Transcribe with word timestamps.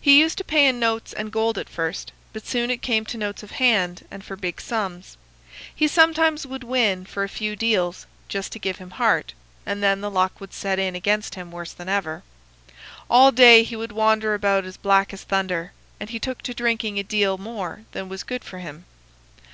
He 0.00 0.18
used 0.18 0.38
to 0.38 0.44
pay 0.44 0.64
in 0.66 0.80
notes 0.80 1.12
and 1.12 1.30
gold 1.30 1.58
at 1.58 1.68
first, 1.68 2.10
but 2.32 2.46
soon 2.46 2.70
it 2.70 2.80
came 2.80 3.04
to 3.04 3.18
notes 3.18 3.42
of 3.42 3.50
hand 3.50 4.06
and 4.10 4.24
for 4.24 4.34
big 4.34 4.62
sums. 4.62 5.18
He 5.74 5.86
sometimes 5.86 6.46
would 6.46 6.64
win 6.64 7.04
for 7.04 7.22
a 7.22 7.28
few 7.28 7.54
deals, 7.54 8.06
just 8.30 8.50
to 8.52 8.58
give 8.58 8.78
him 8.78 8.92
heart, 8.92 9.34
and 9.66 9.82
then 9.82 10.00
the 10.00 10.10
luck 10.10 10.40
would 10.40 10.54
set 10.54 10.78
in 10.78 10.94
against 10.94 11.34
him 11.34 11.52
worse 11.52 11.74
than 11.74 11.90
ever. 11.90 12.22
All 13.10 13.30
day 13.30 13.62
he 13.62 13.76
would 13.76 13.92
wander 13.92 14.32
about 14.32 14.64
as 14.64 14.78
black 14.78 15.12
as 15.12 15.22
thunder, 15.24 15.72
and 16.00 16.08
he 16.08 16.18
took 16.18 16.40
to 16.44 16.54
drinking 16.54 16.98
a 16.98 17.02
deal 17.02 17.36
more 17.36 17.84
than 17.92 18.08
was 18.08 18.22
good 18.22 18.44
for 18.44 18.60
him. 18.60 18.86